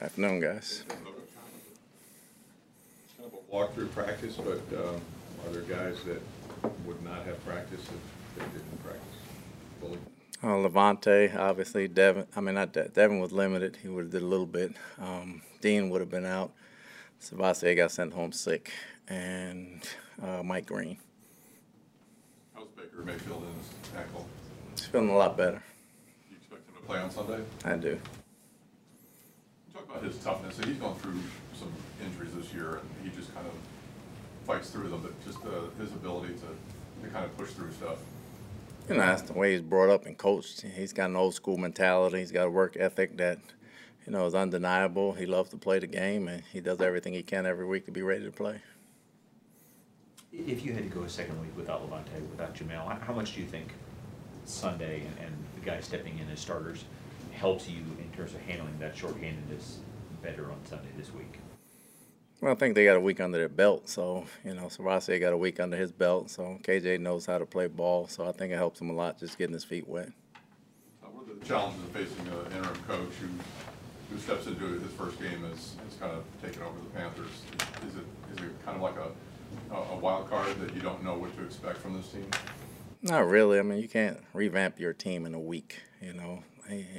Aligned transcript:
Afternoon, 0.00 0.40
guys. 0.40 0.84
Kind 0.88 1.06
of 3.24 3.32
a 3.32 3.54
walkthrough 3.54 3.90
practice, 3.92 4.36
but 4.36 4.60
um, 4.78 5.00
are 5.44 5.50
there 5.52 5.62
guys 5.62 5.96
that 6.04 6.20
would 6.84 7.02
not 7.02 7.24
have 7.24 7.42
practiced 7.46 7.84
if 7.84 8.38
they 8.38 8.44
didn't 8.44 8.84
practice 8.84 9.02
fully? 9.80 9.98
Uh, 10.42 10.68
Lavonte, 10.68 11.34
obviously, 11.34 11.88
Devin. 11.88 12.26
I 12.36 12.40
mean, 12.42 12.56
not 12.56 12.74
De- 12.74 12.88
Devin 12.88 13.20
was 13.20 13.32
limited. 13.32 13.78
He 13.82 13.88
would 13.88 14.04
have 14.04 14.12
did 14.12 14.22
a 14.22 14.26
little 14.26 14.44
bit. 14.44 14.74
Um, 15.00 15.40
Dean 15.62 15.88
would 15.88 16.02
have 16.02 16.10
been 16.10 16.26
out. 16.26 16.52
Savassi 17.22 17.74
got 17.74 17.90
sent 17.90 18.12
home 18.12 18.32
sick, 18.32 18.70
and 19.08 19.80
uh, 20.22 20.42
Mike 20.42 20.66
Greene. 20.66 20.98
How's 22.54 22.66
Baker 22.76 23.02
Mayfield 23.02 23.44
in 23.44 23.48
his 23.58 23.96
ankle? 23.96 24.26
He's 24.72 24.84
feeling 24.84 25.08
a 25.08 25.16
lot 25.16 25.38
better. 25.38 25.62
Do 26.28 26.32
you 26.32 26.36
expect 26.36 26.68
him 26.68 26.74
to 26.74 26.82
play 26.82 26.98
on 26.98 27.10
Sunday? 27.10 27.40
I 27.64 27.76
do. 27.76 27.98
Talk 29.96 30.02
about 30.04 30.12
his 30.14 30.22
toughness. 30.24 30.58
He's 30.66 30.76
gone 30.76 30.94
through 30.96 31.18
some 31.58 31.72
injuries 32.04 32.34
this 32.34 32.52
year, 32.52 32.80
and 32.80 32.88
he 33.02 33.16
just 33.16 33.34
kind 33.34 33.46
of 33.46 33.52
fights 34.46 34.68
through 34.70 34.88
them. 34.90 35.00
But 35.02 35.24
just 35.24 35.38
uh, 35.44 35.70
his 35.80 35.90
ability 35.92 36.34
to, 36.34 37.02
to 37.06 37.12
kind 37.12 37.24
of 37.24 37.34
push 37.38 37.50
through 37.52 37.72
stuff. 37.72 37.96
You 38.90 38.96
know, 38.96 39.00
that's 39.00 39.22
the 39.22 39.32
way 39.32 39.52
he's 39.52 39.62
brought 39.62 39.88
up 39.88 40.04
and 40.04 40.16
coached. 40.18 40.60
He's 40.60 40.92
got 40.92 41.08
an 41.10 41.16
old 41.16 41.34
school 41.34 41.56
mentality. 41.56 42.18
He's 42.18 42.30
got 42.30 42.46
a 42.46 42.50
work 42.50 42.76
ethic 42.78 43.16
that, 43.16 43.38
you 44.06 44.12
know, 44.12 44.26
is 44.26 44.34
undeniable. 44.34 45.12
He 45.14 45.24
loves 45.24 45.48
to 45.50 45.56
play 45.56 45.78
the 45.78 45.86
game, 45.86 46.28
and 46.28 46.42
he 46.52 46.60
does 46.60 46.80
everything 46.82 47.14
he 47.14 47.22
can 47.22 47.46
every 47.46 47.66
week 47.66 47.86
to 47.86 47.90
be 47.90 48.02
ready 48.02 48.24
to 48.24 48.30
play. 48.30 48.60
If 50.30 50.62
you 50.64 50.74
had 50.74 50.82
to 50.82 50.90
go 50.90 51.04
a 51.04 51.08
second 51.08 51.40
week 51.40 51.56
without 51.56 51.88
Lavonte, 51.90 52.20
without 52.30 52.54
Jamel, 52.54 52.86
how- 52.86 53.00
how 53.06 53.12
much 53.14 53.34
do 53.34 53.40
you 53.40 53.46
think 53.46 53.72
Sunday 54.44 55.00
and, 55.06 55.18
and 55.26 55.34
the 55.54 55.62
guys 55.62 55.86
stepping 55.86 56.18
in 56.18 56.28
as 56.28 56.38
starters 56.40 56.84
helps 57.36 57.68
you 57.68 57.82
in 57.98 58.10
terms 58.16 58.34
of 58.34 58.40
handling 58.40 58.78
that 58.78 58.96
shorthandedness 58.96 59.76
better 60.22 60.50
on 60.50 60.58
Sunday 60.64 60.88
this 60.96 61.12
week? 61.12 61.38
Well, 62.40 62.52
I 62.52 62.54
think 62.54 62.74
they 62.74 62.84
got 62.84 62.96
a 62.96 63.00
week 63.00 63.20
under 63.20 63.38
their 63.38 63.48
belt, 63.48 63.88
so 63.88 64.26
you 64.44 64.54
know, 64.54 64.64
Savassi 64.64 65.18
got 65.20 65.32
a 65.32 65.36
week 65.36 65.60
under 65.60 65.76
his 65.76 65.92
belt, 65.92 66.30
so 66.30 66.58
KJ 66.62 67.00
knows 67.00 67.26
how 67.26 67.38
to 67.38 67.46
play 67.46 67.66
ball, 67.66 68.08
so 68.08 68.28
I 68.28 68.32
think 68.32 68.52
it 68.52 68.56
helps 68.56 68.80
him 68.80 68.90
a 68.90 68.92
lot 68.92 69.18
just 69.18 69.38
getting 69.38 69.54
his 69.54 69.64
feet 69.64 69.88
wet. 69.88 70.08
Uh, 71.02 71.06
what 71.06 71.30
are 71.30 71.38
the 71.38 71.44
challenges 71.46 71.82
of 71.82 71.90
facing 71.90 72.26
an 72.26 72.56
interim 72.56 72.76
coach 72.86 73.12
who, 73.20 73.28
who 74.10 74.20
steps 74.20 74.46
into 74.46 74.66
his 74.66 74.92
first 74.92 75.18
game 75.20 75.44
as, 75.50 75.76
as 75.86 75.96
kind 75.98 76.12
of 76.12 76.24
taking 76.42 76.62
over 76.62 76.78
the 76.78 76.98
Panthers? 76.98 77.30
Is 77.88 77.96
it, 77.96 78.06
is 78.34 78.44
it 78.44 78.64
kind 78.64 78.76
of 78.76 78.82
like 78.82 78.96
a, 78.96 79.74
a 79.74 79.94
a 79.94 79.96
wild 79.96 80.28
card 80.28 80.60
that 80.60 80.74
you 80.74 80.82
don't 80.82 81.02
know 81.02 81.16
what 81.16 81.34
to 81.36 81.44
expect 81.44 81.78
from 81.78 81.96
this 81.96 82.08
team? 82.08 82.28
Not 83.02 83.26
really. 83.26 83.58
I 83.58 83.62
mean, 83.62 83.80
you 83.80 83.88
can't 83.88 84.18
revamp 84.32 84.78
your 84.78 84.92
team 84.92 85.26
in 85.26 85.34
a 85.34 85.40
week. 85.40 85.80
You 86.02 86.12
know, 86.12 86.42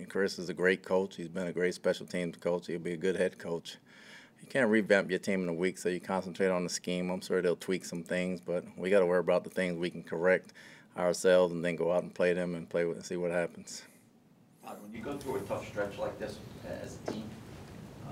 Chris 0.10 0.40
is 0.40 0.50
a 0.50 0.54
great 0.54 0.84
coach. 0.84 1.16
He's 1.16 1.28
been 1.28 1.48
a 1.48 1.52
great 1.52 1.74
special 1.74 2.06
teams 2.06 2.38
coach. 2.38 2.68
He'll 2.68 2.80
be 2.80 2.94
a 2.94 2.98
good 2.98 3.16
head 3.16 3.38
coach. 3.38 3.78
You 4.42 4.48
can't 4.48 4.70
revamp 4.70 5.10
your 5.10 5.20
team 5.20 5.44
in 5.44 5.50
a 5.50 5.54
week, 5.54 5.78
so 5.78 5.90
you 5.90 6.00
concentrate 6.00 6.50
on 6.50 6.64
the 6.64 6.70
scheme. 6.70 7.10
I'm 7.10 7.22
sure 7.22 7.42
they'll 7.42 7.56
tweak 7.56 7.84
some 7.84 8.04
things, 8.04 8.40
but 8.40 8.64
we 8.78 8.90
got 8.90 9.00
to 9.00 9.06
worry 9.06 9.20
about 9.20 9.44
the 9.44 9.50
things 9.50 9.78
we 9.78 9.90
can 9.90 10.04
correct 10.04 10.54
ourselves, 10.98 11.54
and 11.54 11.64
then 11.64 11.76
go 11.76 11.92
out 11.92 12.04
and 12.04 12.14
play 12.14 12.34
them 12.34 12.56
and 12.56 12.70
play 12.70 12.86
with 12.86 12.98
and 12.98 13.06
see 13.06 13.18
what 13.18 13.32
happens. 13.32 13.84
When 14.64 14.94
you 14.94 15.02
go 15.02 15.18
through 15.18 15.38
a 15.38 15.42
tough 15.42 15.68
stretch 15.68 15.98
like 15.98 16.18
this 16.20 16.38
uh, 16.66 16.74
as 16.84 16.98
a 17.08 17.12
team, 17.12 17.30
uh, 18.08 18.12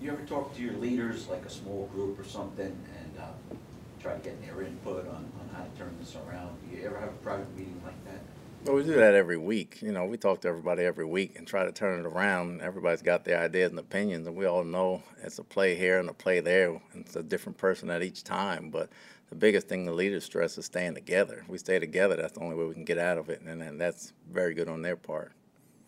you 0.00 0.10
ever 0.10 0.22
talk 0.22 0.54
to 0.56 0.62
your 0.62 0.74
leaders, 0.74 1.28
like 1.28 1.44
a 1.44 1.50
small 1.50 1.88
group 1.94 2.18
or 2.18 2.24
something, 2.24 2.66
and 2.66 3.18
uh, 3.18 3.56
try 4.00 4.14
to 4.14 4.20
get 4.20 4.40
their 4.42 4.62
input 4.62 5.06
on, 5.08 5.30
on 5.40 5.48
how 5.54 5.64
to 5.64 5.70
turn 5.78 5.94
this 6.00 6.16
around? 6.16 6.56
Do 6.68 6.76
you 6.76 6.84
ever 6.84 6.98
have 6.98 7.10
a 7.10 7.22
private 7.22 7.54
meeting 7.56 7.80
like 7.84 8.04
that? 8.06 8.20
Well, 8.64 8.76
we 8.76 8.82
do 8.82 8.94
that 8.94 9.14
every 9.14 9.36
week. 9.36 9.82
You 9.82 9.92
know, 9.92 10.06
we 10.06 10.16
talk 10.16 10.40
to 10.40 10.48
everybody 10.48 10.84
every 10.84 11.04
week 11.04 11.36
and 11.36 11.46
try 11.46 11.66
to 11.66 11.72
turn 11.72 12.00
it 12.00 12.06
around. 12.06 12.62
Everybody's 12.62 13.02
got 13.02 13.22
their 13.22 13.38
ideas 13.38 13.68
and 13.68 13.78
opinions, 13.78 14.26
and 14.26 14.34
we 14.34 14.46
all 14.46 14.64
know 14.64 15.02
it's 15.22 15.38
a 15.38 15.44
play 15.44 15.74
here 15.74 15.98
and 15.98 16.08
a 16.08 16.14
play 16.14 16.40
there. 16.40 16.70
And 16.70 17.04
it's 17.04 17.14
a 17.14 17.22
different 17.22 17.58
person 17.58 17.90
at 17.90 18.02
each 18.02 18.24
time. 18.24 18.70
But 18.70 18.88
the 19.28 19.34
biggest 19.34 19.68
thing 19.68 19.84
the 19.84 19.92
leaders 19.92 20.24
stress 20.24 20.56
is 20.56 20.64
staying 20.64 20.94
together. 20.94 21.40
If 21.42 21.48
we 21.50 21.58
stay 21.58 21.78
together, 21.78 22.16
that's 22.16 22.32
the 22.32 22.40
only 22.40 22.56
way 22.56 22.64
we 22.64 22.72
can 22.72 22.86
get 22.86 22.96
out 22.96 23.18
of 23.18 23.28
it, 23.28 23.42
and, 23.42 23.62
and 23.62 23.78
that's 23.78 24.14
very 24.32 24.54
good 24.54 24.70
on 24.70 24.80
their 24.80 24.96
part. 24.96 25.32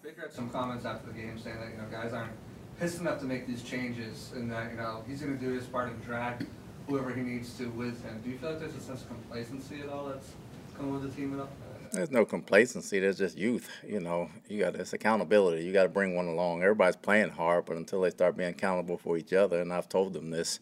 Baker 0.02 0.20
had 0.20 0.32
some 0.34 0.50
comments 0.50 0.84
after 0.84 1.06
the 1.06 1.14
game 1.14 1.38
saying 1.38 1.58
that, 1.58 1.70
you 1.70 1.78
know, 1.78 1.84
guys 1.90 2.12
aren't 2.12 2.32
pissed 2.78 3.00
enough 3.00 3.18
to 3.20 3.24
make 3.24 3.46
these 3.46 3.62
changes 3.62 4.32
and 4.36 4.52
that, 4.52 4.70
you 4.70 4.76
know, 4.76 5.02
he's 5.08 5.22
gonna 5.22 5.36
do 5.36 5.50
his 5.50 5.64
part 5.64 5.88
and 5.88 6.04
drag 6.04 6.46
whoever 6.88 7.12
he 7.12 7.22
needs 7.22 7.56
to 7.56 7.70
with 7.70 8.04
him. 8.04 8.20
Do 8.22 8.30
you 8.30 8.36
feel 8.36 8.50
like 8.50 8.60
there's 8.60 8.76
a 8.76 8.80
sense 8.80 9.00
of 9.00 9.08
complacency 9.08 9.80
at 9.80 9.88
all 9.88 10.08
that's 10.08 10.28
coming 10.76 10.92
with 10.92 11.02
the 11.02 11.20
team 11.20 11.32
at 11.32 11.40
all? 11.40 11.48
There's 11.92 12.10
no 12.10 12.24
complacency. 12.24 13.00
There's 13.00 13.18
just 13.18 13.36
youth. 13.36 13.70
You 13.86 14.00
know, 14.00 14.30
you 14.48 14.60
got 14.60 14.74
it's 14.76 14.92
accountability. 14.92 15.64
You 15.64 15.72
got 15.72 15.84
to 15.84 15.88
bring 15.88 16.14
one 16.14 16.26
along. 16.26 16.62
Everybody's 16.62 16.96
playing 16.96 17.30
hard, 17.30 17.64
but 17.66 17.76
until 17.76 18.00
they 18.00 18.10
start 18.10 18.36
being 18.36 18.50
accountable 18.50 18.98
for 18.98 19.16
each 19.16 19.32
other, 19.32 19.60
and 19.60 19.72
I've 19.72 19.88
told 19.88 20.12
them 20.12 20.30
this, 20.30 20.60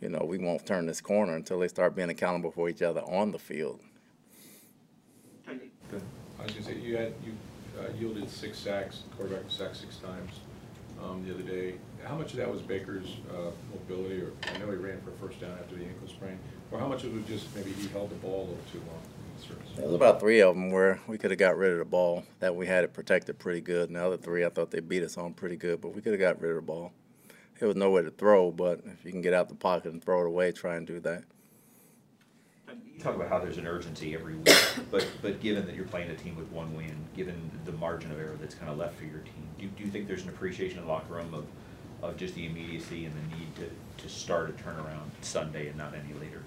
you 0.00 0.08
know, 0.08 0.24
we 0.26 0.38
won't 0.38 0.66
turn 0.66 0.86
this 0.86 1.00
corner 1.00 1.34
until 1.34 1.58
they 1.58 1.68
start 1.68 1.94
being 1.94 2.10
accountable 2.10 2.50
for 2.50 2.68
each 2.68 2.82
other 2.82 3.00
on 3.02 3.32
the 3.32 3.38
field. 3.38 3.80
Good. 5.46 6.02
I 6.38 6.44
was 6.44 6.52
gonna 6.52 6.64
say, 6.64 6.76
you 6.78 6.96
had, 6.96 7.14
you 7.24 7.32
uh, 7.78 7.92
yielded 7.98 8.28
six 8.28 8.58
sacks, 8.58 9.04
quarterback 9.16 9.44
was 9.44 9.52
sacked 9.52 9.76
six 9.76 9.96
times 9.98 10.32
um, 11.02 11.24
the 11.26 11.34
other 11.34 11.42
day. 11.42 11.74
How 12.04 12.16
much 12.16 12.32
of 12.32 12.38
that 12.38 12.50
was 12.50 12.60
Baker's 12.60 13.16
uh, 13.30 13.50
mobility, 13.72 14.22
or, 14.22 14.32
I 14.54 14.58
know 14.58 14.70
he 14.70 14.76
ran 14.76 15.00
for 15.00 15.10
a 15.10 15.28
first 15.28 15.40
down 15.40 15.56
after 15.58 15.76
the 15.76 15.84
ankle 15.84 16.08
sprain, 16.08 16.38
or 16.70 16.78
how 16.78 16.88
much 16.88 17.04
of 17.04 17.14
it 17.14 17.16
was 17.16 17.26
just 17.26 17.54
maybe 17.54 17.72
he 17.72 17.88
held 17.88 18.10
the 18.10 18.16
ball 18.16 18.40
a 18.40 18.46
little 18.48 18.58
too 18.72 18.78
long 18.78 19.02
in? 19.44 19.76
There 19.76 19.86
was 19.86 19.94
about 19.94 20.20
three 20.20 20.40
of 20.40 20.54
them 20.54 20.70
where 20.70 21.00
we 21.06 21.18
could 21.18 21.30
have 21.30 21.38
got 21.38 21.56
rid 21.56 21.72
of 21.72 21.78
the 21.78 21.84
ball. 21.84 22.24
That 22.40 22.56
we 22.56 22.66
had 22.66 22.84
it 22.84 22.92
protected 22.92 23.38
pretty 23.38 23.60
good. 23.60 23.88
And 23.88 23.96
the 23.96 24.04
other 24.04 24.16
three, 24.16 24.44
I 24.44 24.48
thought 24.48 24.70
they 24.70 24.80
beat 24.80 25.02
us 25.02 25.16
on 25.16 25.34
pretty 25.34 25.56
good, 25.56 25.80
but 25.80 25.94
we 25.94 26.00
could 26.00 26.12
have 26.12 26.20
got 26.20 26.40
rid 26.40 26.50
of 26.50 26.56
the 26.56 26.62
ball. 26.62 26.92
There 27.58 27.68
was 27.68 27.76
nowhere 27.76 28.02
to 28.02 28.10
throw, 28.10 28.50
but 28.50 28.80
if 28.84 29.04
you 29.04 29.12
can 29.12 29.22
get 29.22 29.32
out 29.32 29.48
the 29.48 29.54
pocket 29.54 29.92
and 29.92 30.04
throw 30.04 30.20
it 30.20 30.26
away, 30.26 30.52
try 30.52 30.76
and 30.76 30.86
do 30.86 31.00
that. 31.00 31.24
You 32.68 33.00
talk 33.00 33.14
about 33.14 33.28
how 33.28 33.38
there's 33.38 33.58
an 33.58 33.66
urgency 33.66 34.14
every 34.14 34.34
week, 34.36 34.56
but, 34.90 35.06
but 35.22 35.40
given 35.40 35.66
that 35.66 35.74
you're 35.74 35.86
playing 35.86 36.10
a 36.10 36.14
team 36.14 36.36
with 36.36 36.50
one 36.50 36.74
win, 36.74 36.96
given 37.14 37.50
the 37.64 37.72
margin 37.72 38.10
of 38.10 38.18
error 38.18 38.36
that's 38.40 38.54
kind 38.54 38.70
of 38.70 38.76
left 38.76 38.98
for 38.98 39.04
your 39.04 39.20
team, 39.20 39.48
do, 39.58 39.66
do 39.68 39.84
you 39.84 39.90
think 39.90 40.06
there's 40.06 40.22
an 40.22 40.30
appreciation 40.30 40.78
in 40.78 40.84
the 40.84 40.90
locker 40.90 41.14
room 41.14 41.32
of, 41.32 41.46
of 42.02 42.16
just 42.16 42.34
the 42.34 42.46
immediacy 42.46 43.04
and 43.04 43.14
the 43.14 43.36
need 43.36 43.54
to, 43.56 43.70
to 44.02 44.08
start 44.08 44.50
a 44.50 44.52
turnaround 44.52 45.10
Sunday 45.20 45.68
and 45.68 45.76
not 45.76 45.94
any 45.94 46.12
later? 46.14 46.42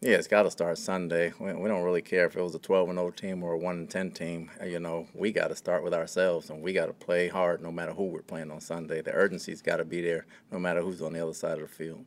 Yeah, 0.00 0.14
it's 0.14 0.28
got 0.28 0.44
to 0.44 0.50
start 0.50 0.78
Sunday. 0.78 1.32
We, 1.40 1.52
we 1.54 1.68
don't 1.68 1.82
really 1.82 2.02
care 2.02 2.26
if 2.26 2.36
it 2.36 2.42
was 2.42 2.54
a 2.54 2.60
12 2.60 2.90
and 2.90 2.98
0 2.98 3.10
team 3.10 3.42
or 3.42 3.54
a 3.54 3.58
1 3.58 3.78
and 3.78 3.90
10 3.90 4.12
team. 4.12 4.50
Uh, 4.60 4.66
You 4.66 4.78
know, 4.78 5.08
we 5.12 5.32
got 5.32 5.48
to 5.48 5.56
start 5.56 5.82
with 5.82 5.92
ourselves 5.92 6.50
and 6.50 6.62
we 6.62 6.72
got 6.72 6.86
to 6.86 6.92
play 6.92 7.26
hard 7.26 7.60
no 7.60 7.72
matter 7.72 7.92
who 7.92 8.04
we're 8.04 8.22
playing 8.22 8.52
on 8.52 8.60
Sunday. 8.60 9.02
The 9.02 9.12
urgency's 9.12 9.60
got 9.60 9.78
to 9.78 9.84
be 9.84 10.00
there 10.00 10.26
no 10.52 10.58
matter 10.60 10.82
who's 10.82 11.02
on 11.02 11.14
the 11.14 11.20
other 11.20 11.34
side 11.34 11.54
of 11.54 11.62
the 11.62 11.68
field. 11.68 12.04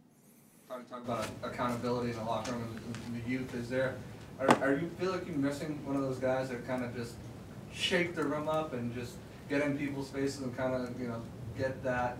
Talking, 0.69 0.85
talking 0.85 1.06
about 1.06 1.28
accountability 1.44 2.12
in 2.12 2.16
the 2.16 2.24
locker 2.24 2.53
room 2.53 2.79
and, 3.07 3.22
the 3.22 3.29
youth, 3.29 3.53
is 3.56 3.68
there, 3.68 3.96
are, 4.40 4.47
are 4.63 4.73
you, 4.73 4.90
feel 4.97 5.12
like 5.12 5.28
you're 5.28 5.35
missing 5.35 5.85
one 5.85 5.97
of 5.97 6.02
those 6.02 6.18
guys 6.18 6.47
that 6.47 6.66
kind 6.66 6.85
of 6.85 6.96
just 6.96 7.16
shake 7.73 8.16
the 8.16 8.23
room 8.23 8.47
up 8.47 8.72
and 8.72 8.96
just 8.96 9.16
get 9.50 9.62
in 9.63 9.78
people's 9.78 10.09
faces 10.09 10.40
and 10.40 10.56
kind 10.56 10.73
of, 10.73 10.97
you 10.97 11.09
know, 11.09 11.22
get 11.58 11.84
that, 11.84 12.18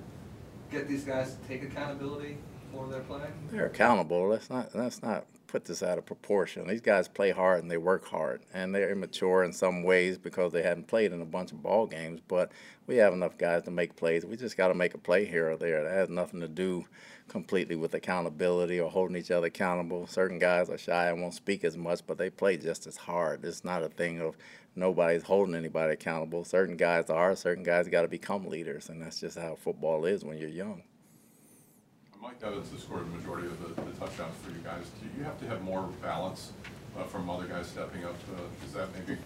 get 0.69 0.89
these 0.89 1.05
guys 1.05 1.33
to 1.35 1.47
take 1.47 1.63
accountability 1.63 2.38
for 2.73 2.88
their 2.88 3.01
play? 3.01 3.21
They're 3.51 3.67
accountable. 3.67 4.27
Let's 4.27 4.49
not 4.49 4.73
let's 4.75 5.01
not 5.01 5.25
put 5.51 5.66
this 5.66 5.84
out 5.84 5.97
of 5.97 6.06
proportion. 6.06 6.66
These 6.66 6.81
guys 6.81 7.09
play 7.09 7.31
hard 7.31 7.62
and 7.62 7.69
they 7.69 7.78
work 7.78 8.07
hard, 8.07 8.41
and 8.53 8.73
they're 8.73 8.89
immature 8.89 9.44
in 9.44 9.51
some 9.51 9.84
ways 9.84 10.17
because 10.17 10.53
they 10.53 10.63
hadn't 10.63 10.88
played 10.88 11.12
in 11.12 11.22
a 11.22 11.25
bunch 11.25 11.51
of 11.51 11.62
ball 11.62 11.85
games. 11.88 12.22
But 12.25 12.53
we 12.88 12.95
have 12.97 13.13
enough 13.13 13.38
guys 13.38 13.63
to 13.63 13.72
make 13.72 13.97
plays. 13.97 14.25
We 14.25 14.38
just 14.38 14.56
got 14.56 14.69
to 14.69 14.73
make 14.73 14.94
a 14.94 14.97
play 14.97 15.25
here 15.25 15.51
or 15.51 15.57
there. 15.57 15.84
That 15.84 15.94
has 15.94 16.09
nothing 16.09 16.39
to 16.39 16.47
do 16.47 16.85
completely 17.28 17.75
with 17.75 17.94
accountability 17.94 18.79
or 18.79 18.89
holding 18.89 19.17
each 19.17 19.31
other 19.31 19.47
accountable. 19.47 20.07
Certain 20.07 20.39
guys 20.39 20.69
are 20.69 20.78
shy 20.78 21.09
and 21.09 21.22
won't 21.22 21.34
speak 21.34 21.66
as 21.66 21.78
much, 21.78 22.01
but 22.07 22.18
they 22.18 22.29
play 22.29 22.56
just 22.56 22.88
as 22.88 22.95
hard. 22.95 23.44
It's 23.44 23.66
not 23.66 23.83
a 23.83 23.89
thing 23.89 24.22
of 24.22 24.38
nobody's 24.75 25.23
holding 25.23 25.56
anybody 25.56 25.94
accountable. 25.94 26.45
Certain 26.45 26.78
guys 26.78 27.09
are. 27.09 27.35
Certain 27.35 27.63
guys 27.63 27.89
got 27.89 28.03
to 28.03 28.07
become 28.07 28.47
leaders, 28.47 28.88
and 28.88 29.01
that's 29.01 29.19
just 29.19 29.38
how 29.38 29.56
football 29.56 30.06
is 30.06 30.24
when 30.24 30.38
you're 30.38 30.50
young. 30.50 30.83
Mike 32.21 32.38
Evans 32.44 32.69
has 32.71 32.81
scored 32.81 33.01
the 33.01 33.18
majority 33.18 33.47
of 33.47 33.57
the, 33.59 33.81
the 33.81 33.91
touchdowns 33.97 34.35
for 34.44 34.51
you 34.51 34.59
guys. 34.63 34.85
Do 35.01 35.09
you 35.18 35.23
have 35.23 35.39
to 35.39 35.47
have 35.47 35.63
more 35.63 35.89
balance 36.03 36.53
uh, 36.95 37.03
from 37.06 37.27
other 37.29 37.47
guys 37.47 37.65
stepping 37.65 38.06
up? 38.06 38.15
Uh, 38.38 38.65
is 38.65 38.73
that 38.73 38.89
maybe 38.94 39.19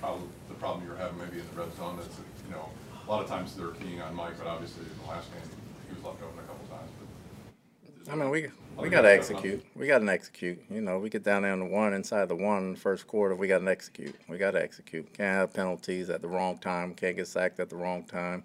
probably 0.00 0.26
the 0.48 0.54
problem 0.54 0.84
you're 0.84 0.96
having 0.96 1.16
maybe 1.18 1.38
in 1.38 1.46
the 1.54 1.60
red 1.62 1.74
zone? 1.76 1.96
That's, 1.96 2.18
you 2.44 2.50
know, 2.50 2.68
a 3.06 3.10
lot 3.10 3.22
of 3.22 3.28
times 3.28 3.54
they're 3.54 3.68
keying 3.68 4.00
on 4.00 4.16
Mike, 4.16 4.36
but 4.36 4.48
obviously 4.48 4.82
in 4.82 4.98
the 5.04 5.10
last 5.10 5.30
game, 5.30 5.42
he 5.88 5.94
was 5.94 6.02
left 6.04 6.22
open 6.24 6.40
a 6.40 6.42
couple 6.42 6.66
times, 6.66 6.90
but. 6.98 8.12
I 8.12 8.16
mean, 8.16 8.30
we 8.30 8.48
we 8.76 8.90
got 8.90 9.02
to 9.02 9.08
up. 9.08 9.14
execute. 9.14 9.64
We 9.74 9.86
got 9.86 10.00
to 10.00 10.12
execute. 10.12 10.62
You 10.68 10.82
know, 10.82 10.98
we 10.98 11.08
get 11.08 11.22
down 11.22 11.42
there 11.42 11.52
on 11.52 11.60
the 11.60 11.64
one 11.64 11.94
inside 11.94 12.28
the 12.28 12.34
one 12.34 12.64
in 12.64 12.74
the 12.74 12.80
first 12.80 13.06
quarter. 13.06 13.34
We 13.34 13.46
got 13.46 13.60
to 13.60 13.70
execute. 13.70 14.14
We 14.28 14.36
got 14.36 14.50
to 14.50 14.62
execute. 14.62 15.10
Can't 15.14 15.34
have 15.34 15.54
penalties 15.54 16.10
at 16.10 16.20
the 16.20 16.28
wrong 16.28 16.58
time. 16.58 16.94
Can't 16.94 17.16
get 17.16 17.28
sacked 17.28 17.60
at 17.60 17.70
the 17.70 17.76
wrong 17.76 18.02
time. 18.02 18.44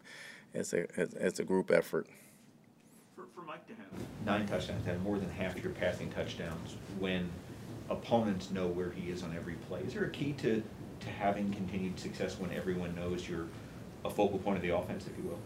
It's 0.54 0.72
a 0.72 0.84
it's, 0.96 1.14
it's 1.16 1.40
a 1.40 1.44
group 1.44 1.72
effort. 1.72 2.08
For, 3.68 3.74
for 3.74 3.80
to 3.80 3.82
have 3.82 4.26
nine 4.26 4.48
touchdowns 4.48 4.88
and 4.88 5.02
more 5.04 5.18
than 5.18 5.30
half 5.30 5.62
your 5.62 5.72
passing 5.72 6.10
touchdowns 6.12 6.76
when 7.00 7.30
opponents 7.90 8.52
know 8.52 8.68
where 8.68 8.92
he 8.92 9.10
is 9.10 9.24
on 9.24 9.36
every 9.36 9.56
play, 9.56 9.82
is 9.82 9.94
there 9.94 10.06
a 10.06 10.10
key 10.10 10.34
to, 10.34 10.62
to 11.00 11.10
having 11.10 11.52
continued 11.52 12.00
success 12.00 12.40
when 12.40 12.52
everyone 12.52 12.96
knows 12.96 13.28
you're 13.28 13.48
a 14.06 14.10
focal 14.10 14.40
point 14.40 14.58
of 14.58 14.62
the 14.62 14.76
offense, 14.76 15.08
if 15.08 15.18
you 15.18 15.30
will? 15.30 15.40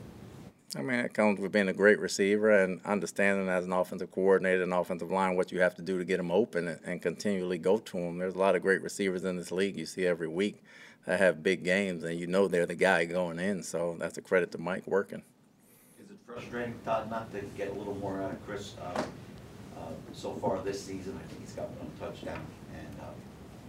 I 0.75 0.81
mean, 0.81 0.99
it 0.99 1.13
comes 1.13 1.39
with 1.39 1.51
being 1.51 1.69
a 1.69 1.73
great 1.73 1.99
receiver 1.99 2.49
and 2.49 2.81
understanding 2.83 3.47
as 3.47 3.65
an 3.65 3.73
offensive 3.73 4.11
coordinator 4.11 4.63
and 4.63 4.73
offensive 4.73 5.11
line 5.11 5.35
what 5.35 5.51
you 5.51 5.61
have 5.61 5.75
to 5.75 5.83
do 5.83 5.99
to 5.99 6.05
get 6.05 6.17
them 6.17 6.31
open 6.31 6.67
and, 6.67 6.79
and 6.83 7.01
continually 7.01 7.59
go 7.59 7.77
to 7.77 7.97
them. 7.97 8.17
There's 8.17 8.33
a 8.33 8.39
lot 8.39 8.55
of 8.55 8.63
great 8.63 8.81
receivers 8.81 9.23
in 9.23 9.37
this 9.37 9.51
league 9.51 9.77
you 9.77 9.85
see 9.85 10.07
every 10.07 10.27
week 10.27 10.63
that 11.05 11.19
have 11.19 11.43
big 11.43 11.63
games, 11.63 12.03
and 12.03 12.19
you 12.19 12.25
know 12.25 12.47
they're 12.47 12.65
the 12.65 12.75
guy 12.75 13.05
going 13.05 13.37
in. 13.37 13.61
So 13.61 13.97
that's 13.99 14.17
a 14.17 14.21
credit 14.21 14.51
to 14.53 14.57
Mike 14.57 14.87
working. 14.87 15.21
Is 16.35 16.39
it 16.39 16.45
frustrating, 16.45 16.73
Todd, 16.83 17.09
not 17.09 17.31
to 17.33 17.41
get 17.57 17.69
a 17.69 17.73
little 17.73 17.95
more 17.95 18.21
out 18.21 18.31
of 18.31 18.45
Chris? 18.45 18.73
Uh, 18.81 19.03
uh, 19.77 19.91
So 20.13 20.33
far 20.33 20.61
this 20.61 20.83
season, 20.83 21.19
I 21.23 21.27
think 21.27 21.41
he's 21.41 21.53
got 21.53 21.69
one 21.71 21.91
touchdown, 21.99 22.41
and 22.73 22.99
uh, 23.01 23.05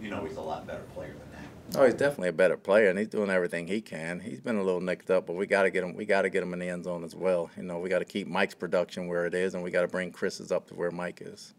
you 0.01 0.09
know 0.09 0.25
he's 0.25 0.37
a 0.37 0.41
lot 0.41 0.65
better 0.65 0.83
player 0.93 1.09
than 1.13 1.31
that. 1.31 1.79
Oh, 1.79 1.85
he's 1.85 1.93
definitely 1.93 2.29
a 2.29 2.33
better 2.33 2.57
player, 2.57 2.89
and 2.89 2.97
he's 2.97 3.07
doing 3.07 3.29
everything 3.29 3.67
he 3.67 3.81
can. 3.81 4.19
He's 4.19 4.39
been 4.39 4.57
a 4.57 4.63
little 4.63 4.81
nicked 4.81 5.09
up, 5.11 5.27
but 5.27 5.35
we 5.35 5.45
got 5.45 5.63
to 5.63 5.69
get 5.69 5.83
him. 5.83 5.95
We 5.95 6.05
got 6.05 6.23
to 6.23 6.29
get 6.29 6.43
him 6.43 6.53
in 6.53 6.59
the 6.59 6.69
end 6.69 6.85
zone 6.85 7.03
as 7.03 7.15
well. 7.15 7.49
You 7.57 7.63
know, 7.63 7.79
we 7.79 7.89
got 7.89 7.99
to 7.99 8.05
keep 8.05 8.27
Mike's 8.27 8.55
production 8.55 9.07
where 9.07 9.25
it 9.25 9.33
is, 9.33 9.53
and 9.53 9.63
we 9.63 9.71
got 9.71 9.81
to 9.81 9.87
bring 9.87 10.11
Chris's 10.11 10.51
up 10.51 10.67
to 10.67 10.75
where 10.75 10.91
Mike 10.91 11.21
is. 11.21 11.53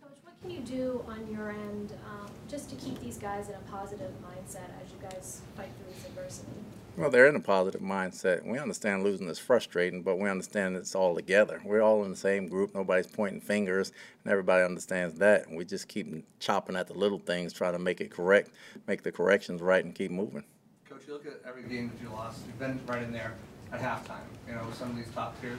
Coach, 0.00 0.18
what 0.22 0.40
can 0.40 0.50
you 0.50 0.60
do 0.60 1.04
on 1.08 1.28
your 1.32 1.50
end 1.50 1.92
um, 2.04 2.30
just 2.48 2.68
to 2.70 2.76
keep 2.76 3.00
these 3.00 3.18
guys 3.18 3.48
in 3.48 3.54
a 3.54 3.70
positive 3.70 4.10
mindset 4.24 4.70
as 4.82 4.90
you 4.90 4.98
guys 5.08 5.40
fight 5.56 5.70
through 5.76 5.92
this 5.92 6.04
adversity? 6.06 6.52
Well, 6.96 7.10
they're 7.10 7.26
in 7.26 7.36
a 7.36 7.40
positive 7.40 7.82
mindset. 7.82 8.42
We 8.46 8.58
understand 8.58 9.04
losing 9.04 9.28
is 9.28 9.38
frustrating, 9.38 10.00
but 10.00 10.16
we 10.16 10.30
understand 10.30 10.76
it's 10.76 10.94
all 10.94 11.14
together. 11.14 11.60
We're 11.62 11.82
all 11.82 12.02
in 12.04 12.10
the 12.10 12.16
same 12.16 12.48
group. 12.48 12.74
Nobody's 12.74 13.06
pointing 13.06 13.42
fingers, 13.42 13.92
and 14.24 14.32
everybody 14.32 14.64
understands 14.64 15.18
that. 15.18 15.46
And 15.46 15.58
we 15.58 15.66
just 15.66 15.88
keep 15.88 16.24
chopping 16.40 16.74
at 16.74 16.86
the 16.86 16.94
little 16.94 17.18
things, 17.18 17.52
trying 17.52 17.74
to 17.74 17.78
make 17.78 18.00
it 18.00 18.10
correct, 18.10 18.52
make 18.86 19.02
the 19.02 19.12
corrections 19.12 19.60
right, 19.60 19.84
and 19.84 19.94
keep 19.94 20.10
moving. 20.10 20.42
Coach, 20.88 21.02
you 21.06 21.12
look 21.12 21.26
at 21.26 21.42
every 21.46 21.64
game 21.64 21.90
that 21.94 22.02
you 22.02 22.08
lost, 22.08 22.40
you've 22.46 22.58
been 22.58 22.80
right 22.86 23.02
in 23.02 23.12
there 23.12 23.34
at 23.72 23.80
halftime, 23.80 24.24
you 24.48 24.54
know, 24.54 24.64
with 24.64 24.76
some 24.76 24.88
of 24.88 24.96
these 24.96 25.10
top 25.14 25.38
tier 25.42 25.58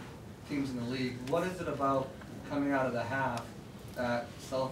teams 0.50 0.72
in 0.72 0.78
the 0.78 0.86
league. 0.86 1.18
What 1.30 1.44
is 1.44 1.62
it 1.62 1.68
about 1.68 2.10
coming 2.50 2.72
out 2.72 2.88
of 2.88 2.94
the 2.94 3.04
half 3.04 3.45
that 3.95 4.25
self 4.40 4.72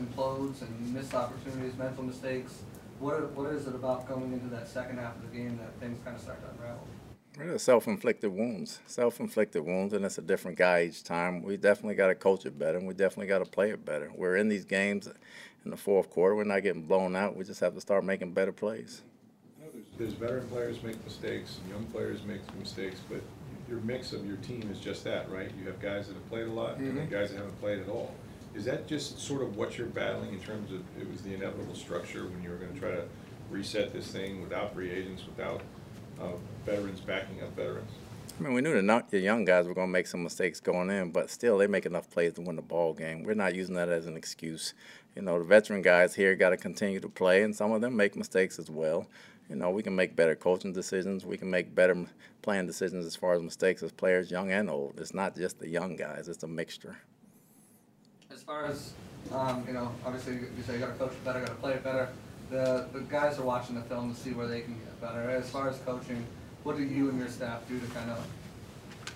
implodes 0.00 0.62
and 0.62 0.94
missed 0.94 1.12
opportunities, 1.12 1.76
mental 1.76 2.04
mistakes? 2.04 2.62
What, 3.02 3.32
what 3.32 3.52
is 3.52 3.66
it 3.66 3.74
about 3.74 4.06
going 4.06 4.32
into 4.32 4.46
that 4.54 4.68
second 4.68 4.98
half 4.98 5.16
of 5.16 5.22
the 5.22 5.36
game 5.36 5.58
that 5.58 5.74
things 5.80 5.98
kind 6.04 6.14
of 6.14 6.22
start 6.22 6.40
to 6.40 6.50
unravel? 6.50 6.86
They're 7.36 7.58
self-inflicted 7.58 8.32
wounds, 8.32 8.78
self-inflicted 8.86 9.60
wounds, 9.64 9.92
and 9.92 10.04
it's 10.04 10.18
a 10.18 10.22
different 10.22 10.56
guy 10.56 10.84
each 10.84 11.02
time. 11.02 11.42
We 11.42 11.56
definitely 11.56 11.96
got 11.96 12.08
to 12.08 12.14
coach 12.14 12.46
it 12.46 12.56
better, 12.56 12.78
and 12.78 12.86
we 12.86 12.94
definitely 12.94 13.26
got 13.26 13.40
to 13.40 13.50
play 13.50 13.70
it 13.70 13.84
better. 13.84 14.12
We're 14.14 14.36
in 14.36 14.48
these 14.48 14.64
games 14.64 15.08
in 15.64 15.72
the 15.72 15.76
fourth 15.76 16.10
quarter. 16.10 16.36
We're 16.36 16.44
not 16.44 16.62
getting 16.62 16.82
blown 16.82 17.16
out. 17.16 17.34
We 17.34 17.44
just 17.44 17.58
have 17.58 17.74
to 17.74 17.80
start 17.80 18.04
making 18.04 18.34
better 18.34 18.52
plays. 18.52 19.02
No, 19.60 19.66
there's, 19.72 19.86
there's 19.98 20.12
veteran 20.12 20.46
players 20.46 20.80
make 20.84 21.02
mistakes, 21.04 21.58
and 21.60 21.72
young 21.72 21.86
players 21.86 22.22
make 22.22 22.40
mistakes, 22.56 23.00
but 23.10 23.20
your 23.68 23.80
mix 23.80 24.12
of 24.12 24.24
your 24.24 24.36
team 24.36 24.68
is 24.70 24.78
just 24.78 25.02
that, 25.02 25.28
right? 25.28 25.50
You 25.58 25.66
have 25.66 25.80
guys 25.80 26.06
that 26.06 26.14
have 26.14 26.28
played 26.28 26.46
a 26.46 26.52
lot, 26.52 26.76
and 26.76 26.96
then 26.96 27.06
mm-hmm. 27.06 27.12
guys 27.12 27.30
that 27.30 27.38
haven't 27.38 27.58
played 27.60 27.80
at 27.80 27.88
all. 27.88 28.14
Is 28.54 28.64
that 28.66 28.86
just 28.86 29.18
sort 29.18 29.42
of 29.42 29.56
what 29.56 29.78
you're 29.78 29.86
battling 29.86 30.32
in 30.32 30.40
terms 30.40 30.72
of, 30.72 30.80
it 31.00 31.10
was 31.10 31.22
the 31.22 31.34
inevitable 31.34 31.74
structure 31.74 32.26
when 32.26 32.42
you 32.42 32.50
were 32.50 32.56
gonna 32.56 32.78
try 32.78 32.90
to 32.90 33.04
reset 33.50 33.92
this 33.92 34.08
thing 34.08 34.42
without 34.42 34.74
free 34.74 34.90
agents, 34.90 35.24
without, 35.26 35.62
uh, 36.20 36.32
veterans 36.64 37.00
backing 37.00 37.42
up 37.42 37.54
veterans? 37.56 37.90
I 38.38 38.42
mean, 38.42 38.54
we 38.54 38.60
knew 38.60 38.74
the, 38.74 38.82
not, 38.82 39.10
the 39.10 39.18
young 39.18 39.44
guys 39.44 39.68
were 39.68 39.74
going 39.74 39.88
to 39.88 39.92
make 39.92 40.06
some 40.06 40.22
mistakes 40.22 40.58
going 40.58 40.90
in, 40.90 41.12
but 41.12 41.30
still, 41.30 41.58
they 41.58 41.66
make 41.66 41.84
enough 41.84 42.08
plays 42.10 42.32
to 42.34 42.40
win 42.40 42.56
the 42.56 42.62
ball 42.62 42.94
game. 42.94 43.24
We're 43.24 43.34
not 43.34 43.54
using 43.54 43.74
that 43.74 43.90
as 43.90 44.06
an 44.06 44.16
excuse. 44.16 44.74
You 45.14 45.22
know, 45.22 45.38
the 45.38 45.44
veteran 45.44 45.82
guys 45.82 46.14
here 46.14 46.34
got 46.34 46.50
to 46.50 46.56
continue 46.56 46.98
to 47.00 47.08
play, 47.08 47.42
and 47.42 47.54
some 47.54 47.72
of 47.72 47.82
them 47.82 47.94
make 47.94 48.16
mistakes 48.16 48.58
as 48.58 48.70
well. 48.70 49.06
You 49.50 49.56
know, 49.56 49.70
we 49.70 49.82
can 49.82 49.94
make 49.94 50.16
better 50.16 50.34
coaching 50.34 50.72
decisions. 50.72 51.26
We 51.26 51.36
can 51.36 51.50
make 51.50 51.74
better 51.74 52.06
playing 52.40 52.66
decisions 52.66 53.04
as 53.04 53.14
far 53.14 53.34
as 53.34 53.42
mistakes 53.42 53.82
as 53.82 53.92
players, 53.92 54.30
young 54.30 54.50
and 54.50 54.70
old. 54.70 54.98
It's 54.98 55.12
not 55.12 55.36
just 55.36 55.58
the 55.58 55.68
young 55.68 55.96
guys; 55.96 56.28
it's 56.28 56.42
a 56.42 56.48
mixture. 56.48 56.96
As 58.42 58.46
far 58.46 58.66
as, 58.66 58.92
um, 59.30 59.64
you 59.68 59.72
know, 59.72 59.92
obviously 60.04 60.34
you 60.34 60.64
say 60.66 60.72
you 60.72 60.80
gotta 60.80 60.94
coach 60.94 61.12
it 61.12 61.24
better, 61.24 61.38
gotta 61.38 61.54
play 61.54 61.74
it 61.74 61.84
better. 61.84 62.08
The, 62.50 62.88
the 62.92 63.02
guys 63.02 63.38
are 63.38 63.44
watching 63.44 63.76
the 63.76 63.82
film 63.82 64.12
to 64.12 64.20
see 64.20 64.32
where 64.32 64.48
they 64.48 64.62
can 64.62 64.74
get 64.74 65.00
better. 65.00 65.30
As 65.30 65.48
far 65.48 65.68
as 65.68 65.78
coaching, 65.86 66.26
what 66.64 66.76
do 66.76 66.82
you 66.82 67.08
and 67.08 67.20
your 67.20 67.28
staff 67.28 67.68
do 67.68 67.78
to 67.78 67.86
kind 67.86 68.10
of 68.10 68.26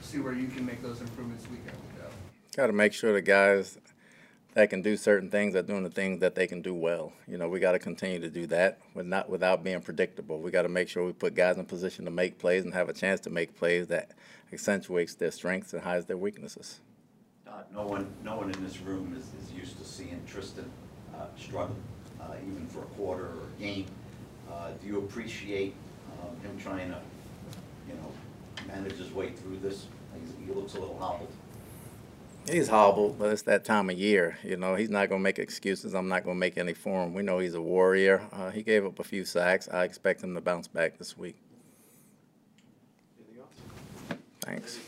see 0.00 0.20
where 0.20 0.32
you 0.32 0.46
can 0.46 0.64
make 0.64 0.80
those 0.80 1.00
improvements 1.00 1.42
week 1.50 1.58
in, 1.66 1.72
week 1.72 2.04
out? 2.04 2.12
Got 2.56 2.68
to 2.68 2.72
make 2.72 2.92
sure 2.92 3.12
the 3.12 3.20
guys 3.20 3.78
that 4.54 4.70
can 4.70 4.80
do 4.80 4.96
certain 4.96 5.28
things 5.28 5.56
are 5.56 5.62
doing 5.62 5.82
the 5.82 5.90
things 5.90 6.20
that 6.20 6.36
they 6.36 6.46
can 6.46 6.62
do 6.62 6.72
well. 6.72 7.12
You 7.26 7.36
know, 7.36 7.48
we 7.48 7.58
got 7.58 7.72
to 7.72 7.80
continue 7.80 8.20
to 8.20 8.30
do 8.30 8.46
that, 8.46 8.78
but 8.94 9.06
not 9.06 9.28
without 9.28 9.64
being 9.64 9.80
predictable. 9.80 10.38
We 10.38 10.52
got 10.52 10.62
to 10.62 10.68
make 10.68 10.88
sure 10.88 11.04
we 11.04 11.12
put 11.12 11.34
guys 11.34 11.56
in 11.56 11.64
position 11.64 12.04
to 12.04 12.12
make 12.12 12.38
plays 12.38 12.64
and 12.64 12.72
have 12.74 12.88
a 12.88 12.92
chance 12.92 13.18
to 13.22 13.30
make 13.30 13.58
plays 13.58 13.88
that 13.88 14.12
accentuates 14.52 15.16
their 15.16 15.32
strengths 15.32 15.72
and 15.72 15.82
hides 15.82 16.06
their 16.06 16.16
weaknesses. 16.16 16.78
Todd, 17.46 17.64
no 17.72 17.82
one, 17.86 18.06
no 18.24 18.36
one 18.36 18.50
in 18.50 18.64
this 18.64 18.80
room 18.80 19.14
is, 19.16 19.24
is 19.44 19.52
used 19.52 19.78
to 19.78 19.84
seeing 19.84 20.20
Tristan 20.26 20.68
uh, 21.14 21.26
struggle, 21.38 21.76
uh, 22.20 22.34
even 22.46 22.66
for 22.66 22.80
a 22.80 22.86
quarter 22.86 23.26
or 23.26 23.42
a 23.56 23.60
game. 23.60 23.86
Uh, 24.50 24.70
Do 24.80 24.86
you 24.86 24.98
appreciate 24.98 25.74
um, 26.20 26.36
him 26.40 26.58
trying 26.58 26.88
to, 26.90 26.98
you 27.88 27.94
know, 27.94 28.12
manage 28.66 28.94
his 28.96 29.12
way 29.12 29.30
through 29.30 29.58
this? 29.58 29.86
He's- 30.14 30.34
He 30.46 30.52
looks 30.52 30.74
a 30.74 30.80
little 30.80 30.98
hobbled. 30.98 31.30
He's 32.50 32.68
hobbled, 32.68 33.18
but 33.18 33.32
it's 33.32 33.42
that 33.42 33.64
time 33.64 33.90
of 33.90 33.98
year. 33.98 34.38
You 34.44 34.56
know, 34.56 34.76
he's 34.76 34.88
not 34.90 35.08
going 35.08 35.20
to 35.20 35.22
make 35.22 35.40
excuses. 35.40 35.94
I'm 35.94 36.06
not 36.06 36.22
going 36.22 36.36
to 36.36 36.38
make 36.38 36.56
any 36.56 36.74
for 36.74 37.02
him. 37.02 37.12
We 37.12 37.22
know 37.24 37.40
he's 37.40 37.54
a 37.54 37.60
warrior. 37.60 38.22
Uh, 38.32 38.50
he 38.52 38.62
gave 38.62 38.86
up 38.86 39.00
a 39.00 39.04
few 39.04 39.24
sacks. 39.24 39.68
I 39.68 39.82
expect 39.82 40.22
him 40.22 40.32
to 40.36 40.40
bounce 40.40 40.68
back 40.68 40.96
this 40.96 41.18
week. 41.18 41.34
Thanks. 44.42 44.78